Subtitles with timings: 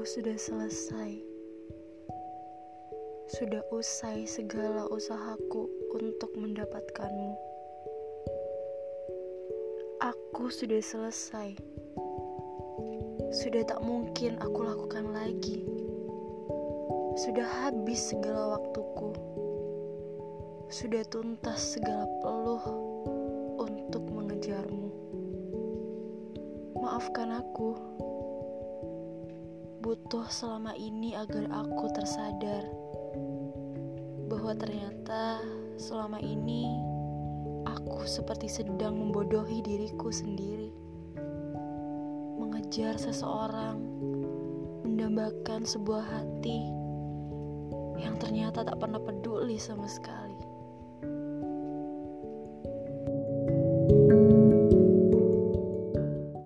[0.00, 1.20] sudah selesai.
[3.28, 7.36] Sudah usai segala usahaku untuk mendapatkanmu.
[10.00, 11.60] Aku sudah selesai.
[13.36, 15.68] Sudah tak mungkin aku lakukan lagi.
[17.20, 19.12] Sudah habis segala waktuku.
[20.72, 22.64] Sudah tuntas segala peluh
[23.60, 24.88] untuk mengejarmu.
[26.80, 27.76] Maafkan aku
[29.92, 32.64] butuh selama ini agar aku tersadar
[34.24, 35.36] bahwa ternyata
[35.76, 36.64] selama ini
[37.68, 40.72] aku seperti sedang membodohi diriku sendiri.
[42.40, 43.84] Mengejar seseorang,
[44.80, 46.64] mendambakan sebuah hati
[48.00, 50.31] yang ternyata tak pernah peduli sama sekali.